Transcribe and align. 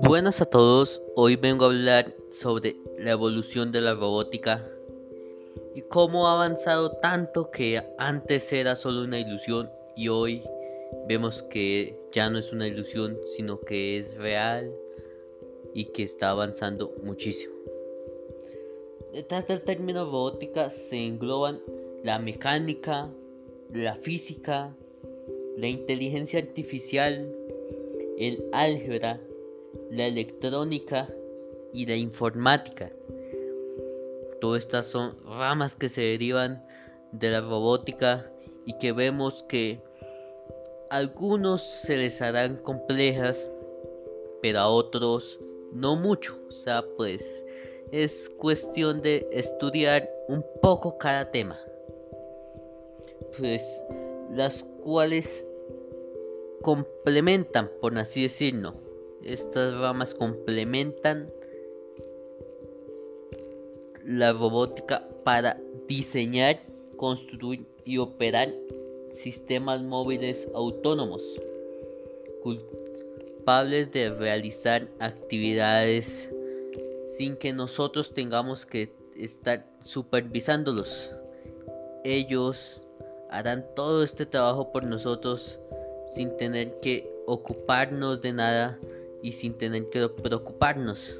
Buenas 0.00 0.40
a 0.40 0.44
todos, 0.44 1.02
hoy 1.16 1.36
vengo 1.36 1.64
a 1.64 1.68
hablar 1.68 2.14
sobre 2.30 2.76
la 2.98 3.12
evolución 3.12 3.72
de 3.72 3.80
la 3.80 3.94
robótica 3.94 4.68
y 5.74 5.82
cómo 5.82 6.26
ha 6.26 6.34
avanzado 6.34 6.92
tanto 6.98 7.50
que 7.50 7.82
antes 7.98 8.52
era 8.52 8.76
solo 8.76 9.04
una 9.04 9.18
ilusión 9.18 9.70
y 9.96 10.08
hoy 10.08 10.42
vemos 11.08 11.42
que 11.44 11.98
ya 12.12 12.30
no 12.30 12.38
es 12.38 12.52
una 12.52 12.68
ilusión 12.68 13.18
sino 13.36 13.60
que 13.60 13.98
es 13.98 14.16
real 14.16 14.72
y 15.74 15.86
que 15.86 16.02
está 16.02 16.30
avanzando 16.30 16.92
muchísimo. 17.02 17.54
Detrás 19.12 19.46
del 19.46 19.62
término 19.62 20.04
robótica 20.04 20.70
se 20.70 20.96
engloban 20.96 21.60
la 22.02 22.18
mecánica, 22.18 23.10
la 23.72 23.96
física, 23.96 24.76
la 25.56 25.66
inteligencia 25.68 26.40
artificial, 26.40 27.32
el 28.18 28.44
álgebra, 28.52 29.20
la 29.90 30.06
electrónica 30.06 31.08
y 31.72 31.86
la 31.86 31.96
informática. 31.96 32.90
Todas 34.40 34.64
estas 34.64 34.86
son 34.86 35.16
ramas 35.24 35.74
que 35.74 35.88
se 35.88 36.00
derivan 36.00 36.64
de 37.12 37.30
la 37.30 37.40
robótica 37.40 38.30
y 38.66 38.76
que 38.78 38.92
vemos 38.92 39.44
que 39.48 39.80
algunos 40.90 41.62
se 41.62 41.96
les 41.96 42.20
harán 42.20 42.56
complejas, 42.56 43.50
pero 44.40 44.58
a 44.58 44.68
otros 44.68 45.38
no 45.72 45.96
mucho. 45.96 46.38
O 46.48 46.52
sea, 46.52 46.84
pues 46.96 47.24
es 47.92 48.28
cuestión 48.38 49.00
de 49.00 49.28
estudiar 49.32 50.10
un 50.28 50.44
poco 50.60 50.98
cada 50.98 51.30
tema. 51.30 51.58
Pues 53.38 53.62
las 54.32 54.64
cuales 54.82 55.46
complementan, 56.62 57.70
por 57.80 57.96
así 57.98 58.22
decirlo, 58.22 58.74
estas 59.22 59.74
ramas 59.74 60.14
complementan 60.14 61.30
la 64.04 64.32
robótica 64.32 65.08
para 65.24 65.58
diseñar, 65.86 66.60
construir 66.96 67.66
y 67.84 67.98
operar 67.98 68.52
sistemas 69.14 69.82
móviles 69.82 70.48
autónomos, 70.54 71.22
culpables 72.42 73.92
de 73.92 74.10
realizar 74.10 74.88
actividades 74.98 76.30
sin 77.18 77.36
que 77.36 77.52
nosotros 77.52 78.14
tengamos 78.14 78.66
que 78.66 78.92
estar 79.16 79.66
supervisándolos. 79.84 81.10
Ellos 82.04 82.86
harán 83.32 83.64
todo 83.74 84.04
este 84.04 84.26
trabajo 84.26 84.72
por 84.72 84.84
nosotros 84.84 85.58
sin 86.14 86.36
tener 86.36 86.80
que 86.80 87.10
ocuparnos 87.26 88.20
de 88.20 88.34
nada 88.34 88.78
y 89.22 89.32
sin 89.32 89.54
tener 89.54 89.88
que 89.88 90.06
preocuparnos. 90.10 91.18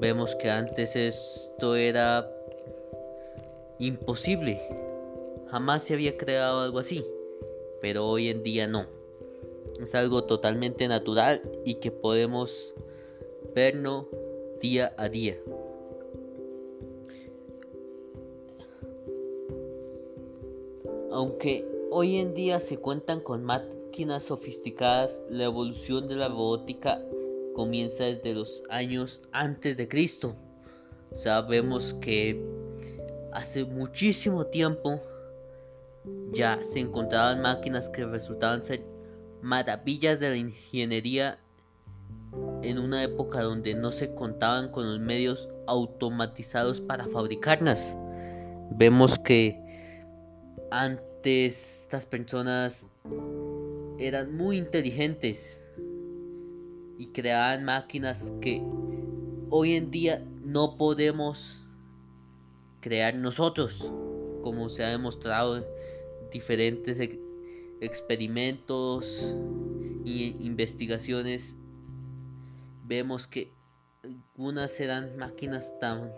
Vemos 0.00 0.34
que 0.34 0.50
antes 0.50 0.96
esto 0.96 1.76
era 1.76 2.28
imposible. 3.78 4.60
Jamás 5.46 5.84
se 5.84 5.94
había 5.94 6.16
creado 6.16 6.62
algo 6.62 6.80
así. 6.80 7.06
Pero 7.80 8.08
hoy 8.08 8.28
en 8.28 8.42
día 8.42 8.66
no. 8.66 8.86
Es 9.80 9.94
algo 9.94 10.24
totalmente 10.24 10.88
natural 10.88 11.42
y 11.64 11.76
que 11.76 11.92
podemos 11.92 12.74
verlo 13.54 14.08
día 14.60 14.92
a 14.96 15.08
día. 15.08 15.36
Aunque 21.14 21.64
hoy 21.92 22.16
en 22.16 22.34
día 22.34 22.58
se 22.58 22.78
cuentan 22.78 23.20
con 23.20 23.44
máquinas 23.44 24.24
sofisticadas, 24.24 25.12
la 25.30 25.44
evolución 25.44 26.08
de 26.08 26.16
la 26.16 26.26
robótica 26.26 27.00
comienza 27.54 28.02
desde 28.02 28.34
los 28.34 28.64
años 28.68 29.22
antes 29.30 29.76
de 29.76 29.86
Cristo. 29.86 30.34
Sabemos 31.12 31.94
que 32.00 32.44
hace 33.32 33.64
muchísimo 33.64 34.46
tiempo 34.46 35.00
ya 36.32 36.58
se 36.72 36.80
encontraban 36.80 37.42
máquinas 37.42 37.88
que 37.90 38.04
resultaban 38.04 38.64
ser 38.64 38.84
maravillas 39.40 40.18
de 40.18 40.30
la 40.30 40.36
ingeniería 40.36 41.38
en 42.62 42.80
una 42.80 43.04
época 43.04 43.40
donde 43.40 43.76
no 43.76 43.92
se 43.92 44.16
contaban 44.16 44.72
con 44.72 44.90
los 44.90 44.98
medios 44.98 45.48
automatizados 45.68 46.80
para 46.80 47.06
fabricarlas. 47.06 47.96
Vemos 48.72 49.16
que 49.20 49.63
antes 50.76 51.82
estas 51.82 52.04
personas 52.04 52.84
eran 53.98 54.36
muy 54.36 54.58
inteligentes 54.58 55.62
y 56.98 57.12
creaban 57.12 57.64
máquinas 57.64 58.32
que 58.40 58.60
hoy 59.50 59.74
en 59.74 59.92
día 59.92 60.24
no 60.42 60.76
podemos 60.76 61.64
crear 62.80 63.14
nosotros, 63.14 63.88
como 64.42 64.68
se 64.68 64.82
ha 64.82 64.88
demostrado 64.88 65.58
en 65.58 65.64
diferentes 66.32 66.98
experimentos 67.80 69.06
e 70.04 70.34
investigaciones. 70.40 71.54
Vemos 72.84 73.28
que 73.28 73.52
algunas 74.02 74.80
eran 74.80 75.16
máquinas 75.18 75.70
tan 75.78 76.10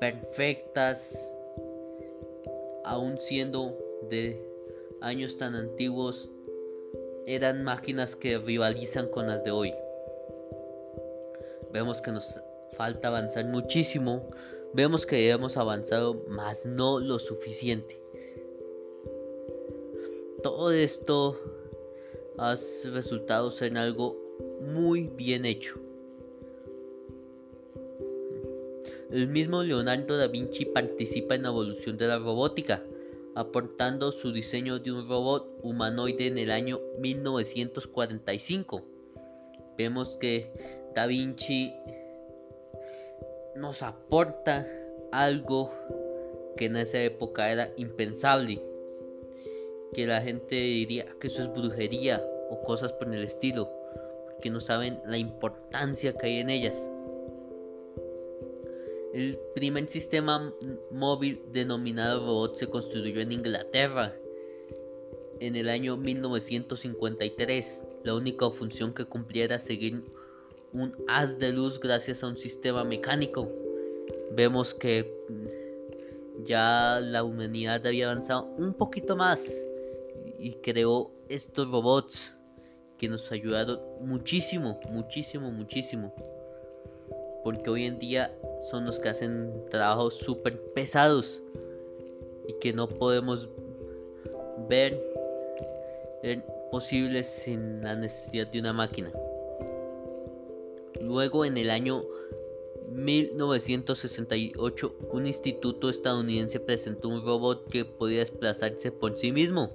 perfectas, 0.00 1.32
aún 2.84 3.18
siendo 3.18 3.76
de 4.08 4.46
años 5.00 5.36
tan 5.36 5.54
antiguos 5.54 6.30
eran 7.26 7.64
máquinas 7.64 8.16
que 8.16 8.38
rivalizan 8.38 9.08
con 9.08 9.26
las 9.26 9.44
de 9.44 9.50
hoy. 9.50 9.74
Vemos 11.72 12.00
que 12.00 12.10
nos 12.10 12.42
falta 12.76 13.08
avanzar 13.08 13.44
muchísimo. 13.46 14.28
Vemos 14.72 15.06
que 15.06 15.30
hemos 15.30 15.56
avanzado, 15.56 16.24
más 16.28 16.64
no 16.64 16.98
lo 16.98 17.18
suficiente. 17.18 18.00
Todo 20.42 20.72
esto 20.72 21.38
ha 22.38 22.56
resultado 22.92 23.50
ser 23.50 23.76
algo 23.76 24.16
muy 24.60 25.08
bien 25.08 25.44
hecho. 25.44 25.78
El 29.10 29.26
mismo 29.28 29.62
Leonardo 29.62 30.16
da 30.16 30.28
Vinci 30.28 30.64
participa 30.64 31.34
en 31.34 31.42
la 31.42 31.48
evolución 31.48 31.96
de 31.96 32.06
la 32.06 32.18
robótica 32.18 32.82
aportando 33.34 34.12
su 34.12 34.32
diseño 34.32 34.78
de 34.78 34.92
un 34.92 35.08
robot 35.08 35.60
humanoide 35.62 36.26
en 36.26 36.38
el 36.38 36.50
año 36.50 36.80
1945. 36.98 38.82
Vemos 39.76 40.16
que 40.18 40.52
Da 40.94 41.06
Vinci 41.06 41.72
nos 43.56 43.82
aporta 43.82 44.66
algo 45.12 45.72
que 46.56 46.66
en 46.66 46.76
esa 46.76 47.00
época 47.00 47.50
era 47.50 47.70
impensable, 47.76 48.62
que 49.94 50.06
la 50.06 50.20
gente 50.20 50.56
diría 50.56 51.06
que 51.20 51.28
eso 51.28 51.42
es 51.42 51.52
brujería 51.52 52.22
o 52.50 52.62
cosas 52.62 52.92
por 52.92 53.12
el 53.12 53.24
estilo, 53.24 53.70
porque 54.26 54.50
no 54.50 54.60
saben 54.60 55.00
la 55.06 55.18
importancia 55.18 56.12
que 56.12 56.26
hay 56.26 56.38
en 56.38 56.50
ellas. 56.50 56.90
El 59.12 59.36
primer 59.56 59.88
sistema 59.88 60.52
móvil 60.92 61.40
denominado 61.50 62.24
robot 62.24 62.54
se 62.56 62.68
construyó 62.68 63.20
en 63.20 63.32
Inglaterra 63.32 64.14
en 65.40 65.56
el 65.56 65.68
año 65.68 65.96
1953. 65.96 67.82
La 68.04 68.14
única 68.14 68.48
función 68.50 68.94
que 68.94 69.04
cumplía 69.04 69.44
era 69.44 69.58
seguir 69.58 70.04
un 70.72 70.94
haz 71.08 71.38
de 71.40 71.50
luz 71.50 71.80
gracias 71.80 72.22
a 72.22 72.28
un 72.28 72.36
sistema 72.36 72.84
mecánico. 72.84 73.48
Vemos 74.30 74.74
que 74.74 75.12
ya 76.44 77.00
la 77.02 77.24
humanidad 77.24 77.84
había 77.84 78.12
avanzado 78.12 78.44
un 78.58 78.74
poquito 78.74 79.16
más 79.16 79.40
y 80.38 80.52
creó 80.62 81.10
estos 81.28 81.68
robots 81.68 82.36
que 82.96 83.08
nos 83.08 83.32
ayudaron 83.32 83.80
muchísimo, 84.02 84.78
muchísimo, 84.88 85.50
muchísimo 85.50 86.14
porque 87.42 87.70
hoy 87.70 87.84
en 87.84 87.98
día 87.98 88.36
son 88.70 88.84
los 88.84 88.98
que 88.98 89.08
hacen 89.08 89.64
trabajos 89.70 90.14
súper 90.14 90.60
pesados 90.74 91.42
y 92.48 92.54
que 92.60 92.72
no 92.72 92.88
podemos 92.88 93.48
ver, 94.68 95.00
posibles 96.70 97.26
sin 97.26 97.82
la 97.82 97.96
necesidad 97.96 98.46
de 98.46 98.60
una 98.60 98.72
máquina. 98.72 99.10
Luego 101.00 101.44
en 101.44 101.56
el 101.56 101.70
año 101.70 102.04
1968 102.92 104.94
un 105.12 105.26
instituto 105.26 105.90
estadounidense 105.90 106.60
presentó 106.60 107.08
un 107.08 107.24
robot 107.24 107.66
que 107.68 107.84
podía 107.84 108.20
desplazarse 108.20 108.92
por 108.92 109.16
sí 109.16 109.32
mismo 109.32 109.70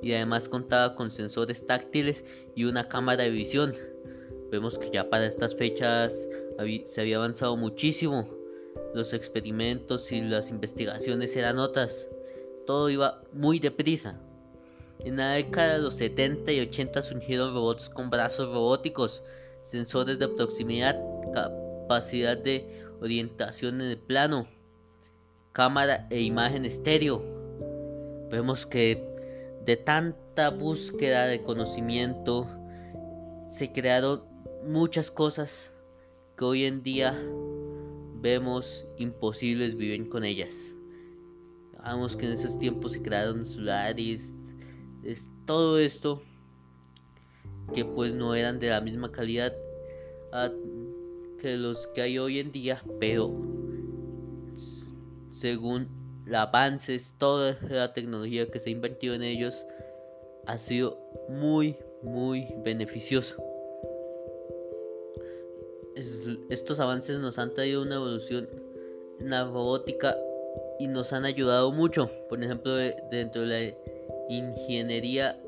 y 0.00 0.12
además 0.12 0.48
contaba 0.48 0.94
con 0.94 1.10
sensores 1.10 1.66
táctiles 1.66 2.24
y 2.54 2.64
una 2.64 2.88
cámara 2.88 3.24
de 3.24 3.30
visión. 3.30 3.74
Vemos 4.50 4.78
que 4.78 4.90
ya 4.90 5.10
para 5.10 5.26
estas 5.26 5.54
fechas 5.54 6.12
se 6.86 7.00
había 7.00 7.16
avanzado 7.16 7.56
muchísimo. 7.56 8.28
Los 8.94 9.12
experimentos 9.12 10.10
y 10.10 10.20
las 10.22 10.50
investigaciones 10.50 11.36
eran 11.36 11.58
otras. 11.58 12.08
Todo 12.66 12.88
iba 12.90 13.22
muy 13.32 13.58
deprisa. 13.58 14.20
En 15.00 15.16
la 15.16 15.32
década 15.32 15.74
de 15.74 15.78
los 15.78 15.94
70 15.94 16.50
y 16.52 16.60
80 16.60 17.02
surgieron 17.02 17.54
robots 17.54 17.88
con 17.88 18.10
brazos 18.10 18.52
robóticos, 18.52 19.22
sensores 19.62 20.18
de 20.18 20.28
proximidad, 20.28 20.98
capacidad 21.32 22.36
de 22.36 22.84
orientación 23.00 23.80
en 23.80 23.90
el 23.90 23.98
plano, 23.98 24.48
cámara 25.52 26.08
e 26.10 26.20
imagen 26.20 26.64
estéreo. 26.64 27.22
Vemos 28.30 28.66
que 28.66 29.04
de 29.64 29.76
tanta 29.76 30.50
búsqueda 30.50 31.26
de 31.26 31.42
conocimiento 31.42 32.48
se 33.52 33.72
crearon 33.72 34.27
muchas 34.68 35.10
cosas 35.10 35.72
que 36.36 36.44
hoy 36.44 36.64
en 36.64 36.82
día 36.82 37.18
vemos 38.20 38.86
imposibles 38.98 39.74
vivir 39.76 40.10
con 40.10 40.24
ellas. 40.24 40.54
Vamos 41.78 42.16
que 42.16 42.26
en 42.26 42.32
esos 42.32 42.58
tiempos 42.58 42.92
se 42.92 43.02
crearon 43.02 43.46
celulares, 43.46 44.30
es 45.02 45.26
todo 45.46 45.78
esto 45.78 46.22
que 47.72 47.84
pues 47.86 48.14
no 48.14 48.34
eran 48.34 48.60
de 48.60 48.68
la 48.68 48.82
misma 48.82 49.10
calidad 49.10 49.54
que 51.40 51.56
los 51.56 51.86
que 51.94 52.02
hay 52.02 52.18
hoy 52.18 52.38
en 52.38 52.52
día, 52.52 52.82
pero 53.00 53.34
según 55.32 55.88
los 56.26 56.36
avances, 56.36 57.14
toda 57.16 57.56
la 57.70 57.94
tecnología 57.94 58.50
que 58.50 58.60
se 58.60 58.68
ha 58.68 58.72
invertido 58.72 59.14
en 59.14 59.22
ellos 59.22 59.64
ha 60.46 60.58
sido 60.58 60.98
muy, 61.30 61.76
muy 62.02 62.48
beneficioso. 62.62 63.47
Estos 66.48 66.80
avances 66.80 67.18
nos 67.18 67.38
han 67.38 67.54
traído 67.54 67.82
una 67.82 67.96
evolución 67.96 68.48
en 69.20 69.30
la 69.30 69.44
robótica 69.44 70.16
y 70.78 70.86
nos 70.86 71.12
han 71.12 71.24
ayudado 71.24 71.72
mucho. 71.72 72.10
Por 72.28 72.42
ejemplo, 72.42 72.74
dentro 73.10 73.42
de 73.42 73.46
la 73.46 73.76
ingeniería 74.28 75.40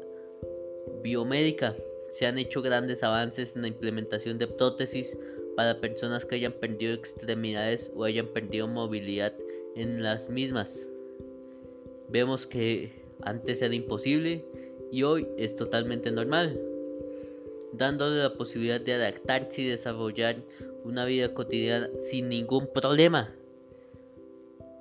biomédica 1.02 1.74
se 2.10 2.26
han 2.26 2.38
hecho 2.38 2.62
grandes 2.62 3.02
avances 3.02 3.54
en 3.54 3.62
la 3.62 3.68
implementación 3.68 4.38
de 4.38 4.48
prótesis 4.48 5.16
para 5.56 5.80
personas 5.80 6.24
que 6.24 6.36
hayan 6.36 6.52
perdido 6.52 6.94
extremidades 6.94 7.92
o 7.94 8.04
hayan 8.04 8.28
perdido 8.28 8.66
movilidad 8.66 9.32
en 9.76 10.02
las 10.02 10.28
mismas. 10.28 10.88
Vemos 12.08 12.46
que 12.46 13.04
antes 13.22 13.62
era 13.62 13.74
imposible 13.74 14.44
y 14.90 15.02
hoy 15.04 15.28
es 15.36 15.54
totalmente 15.54 16.10
normal, 16.10 16.60
dándole 17.72 18.22
la 18.22 18.34
posibilidad 18.34 18.80
de 18.80 18.94
adaptarse 18.94 19.62
y 19.62 19.68
desarrollar 19.68 20.36
una 20.84 21.04
vida 21.04 21.34
cotidiana 21.34 21.88
sin 22.10 22.28
ningún 22.28 22.66
problema. 22.68 23.34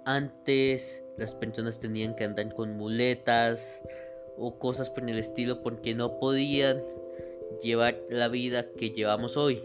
Antes 0.06 1.01
las 1.18 1.36
personas 1.36 1.80
tenían 1.80 2.16
que 2.16 2.24
andar 2.24 2.54
con 2.54 2.78
muletas 2.78 3.62
o 4.38 4.57
cosas 4.57 4.90
por 4.90 5.07
el 5.10 5.19
estilo 5.19 5.62
porque 5.62 5.94
no 5.94 6.19
podían 6.19 6.81
llevar 7.62 7.98
la 8.10 8.28
vida 8.30 8.72
que 8.78 8.92
llevamos 8.92 9.38
hoy. 9.38 9.62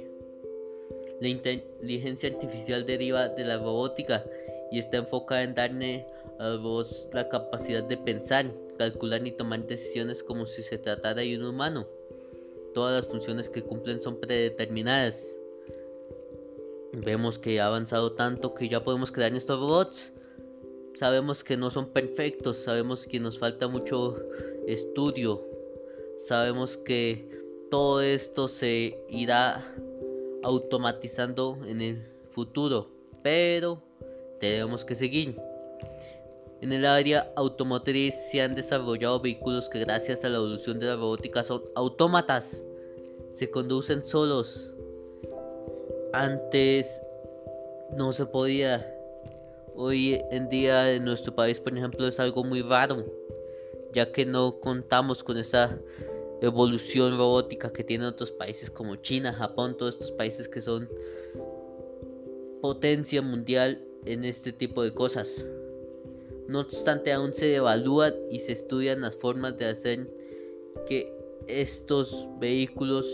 La 1.20 1.28
inteligencia 1.28 2.28
artificial 2.28 2.84
deriva 2.84 3.28
de 3.28 3.44
la 3.44 3.58
robótica 3.58 4.25
y 4.70 4.78
está 4.78 4.96
enfocada 4.96 5.44
en 5.44 5.54
darle 5.54 6.06
a 6.38 6.56
robots 6.56 7.08
la 7.12 7.28
capacidad 7.28 7.84
de 7.84 7.96
pensar, 7.96 8.46
calcular 8.76 9.25
y 9.26 9.30
tomar 9.30 9.66
decisiones 9.66 10.22
como 10.22 10.46
si 10.46 10.62
se 10.64 10.78
tratara 10.78 11.22
de 11.22 11.37
un 11.37 11.44
humano. 11.44 11.87
Todas 12.75 13.04
las 13.04 13.10
funciones 13.10 13.48
que 13.48 13.62
cumplen 13.62 14.02
son 14.02 14.19
predeterminadas. 14.19 15.37
Vemos 16.96 17.38
que 17.38 17.61
ha 17.61 17.67
avanzado 17.67 18.12
tanto 18.12 18.55
que 18.55 18.69
ya 18.69 18.85
podemos 18.85 19.11
crear 19.11 19.35
estos 19.35 19.58
robots. 19.58 20.12
Sabemos 20.94 21.43
que 21.43 21.56
no 21.56 21.70
son 21.70 21.88
perfectos, 21.88 22.58
sabemos 22.58 23.06
que 23.06 23.19
nos 23.19 23.38
falta 23.38 23.67
mucho 23.67 24.17
estudio, 24.67 25.43
sabemos 26.26 26.76
que 26.76 27.29
todo 27.70 28.00
esto 28.00 28.46
se 28.46 29.05
irá 29.08 29.75
automatizando 30.44 31.58
en 31.67 31.81
el 31.81 32.06
futuro, 32.31 32.91
pero 33.23 33.82
tenemos 34.38 34.85
que 34.85 34.94
seguir. 34.94 35.37
En 36.61 36.73
el 36.73 36.87
área 36.87 37.32
automotriz 37.35 38.14
se 38.31 38.40
han 38.40 38.55
desarrollado 38.55 39.20
vehículos 39.20 39.69
que 39.69 39.81
gracias 39.81 40.25
a 40.25 40.29
la 40.29 40.37
evolución 40.37 40.79
de 40.79 40.87
la 40.87 40.97
robótica 40.97 41.43
son 41.43 41.62
autómatas, 41.75 42.62
se 43.32 43.50
conducen 43.50 44.06
solos. 44.06 44.74
Antes 46.14 47.02
no 47.96 48.12
se 48.12 48.25
podía. 48.25 48.88
Hoy 49.75 50.22
en 50.31 50.49
día 50.49 50.93
en 50.93 51.05
nuestro 51.05 51.34
país, 51.34 51.58
por 51.58 51.76
ejemplo, 51.76 52.06
es 52.06 52.20
algo 52.20 52.44
muy 52.44 52.62
raro, 52.62 53.05
ya 53.93 54.12
que 54.12 54.25
no 54.25 54.61
contamos 54.61 55.25
con 55.25 55.38
esa 55.38 55.76
evolución 56.40 57.19
robótica 57.19 57.72
que 57.72 57.82
tienen 57.82 58.06
otros 58.06 58.31
países 58.31 58.70
como 58.70 58.94
China, 58.94 59.32
Japón, 59.32 59.76
todos 59.76 59.94
estos 59.94 60.12
países 60.12 60.46
que 60.46 60.62
son 60.62 60.88
potencia 62.62 63.20
mundial 63.20 63.82
en 64.05 64.25
este 64.25 64.52
tipo 64.52 64.84
de 64.84 64.94
cosas. 64.94 65.44
No 66.46 66.61
obstante, 66.61 67.12
aún 67.12 67.32
se 67.32 67.56
evalúan 67.56 68.14
y 68.31 68.38
se 68.38 68.52
estudian 68.52 69.00
las 69.00 69.16
formas 69.16 69.58
de 69.58 69.66
hacer 69.66 70.06
que 70.87 71.12
estos 71.49 72.28
vehículos 72.38 73.05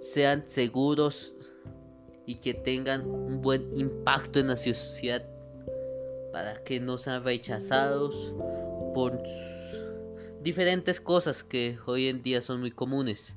sean 0.00 0.46
seguros 0.48 1.34
y 2.28 2.34
que 2.34 2.52
tengan 2.52 3.08
un 3.08 3.40
buen 3.40 3.72
impacto 3.72 4.38
en 4.38 4.48
la 4.48 4.56
sociedad 4.56 5.24
para 6.30 6.62
que 6.62 6.78
no 6.78 6.98
sean 6.98 7.24
rechazados 7.24 8.34
por 8.94 9.18
diferentes 10.42 11.00
cosas 11.00 11.42
que 11.42 11.78
hoy 11.86 12.06
en 12.06 12.22
día 12.22 12.42
son 12.42 12.60
muy 12.60 12.70
comunes. 12.70 13.34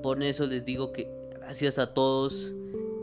Por 0.00 0.22
eso 0.22 0.46
les 0.46 0.64
digo 0.64 0.92
que 0.92 1.10
gracias 1.32 1.76
a 1.80 1.92
todos 1.92 2.52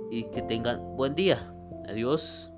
y 0.09 0.23
que 0.31 0.41
tengan 0.43 0.95
buen 0.95 1.13
día. 1.13 1.53
Adiós. 1.89 2.50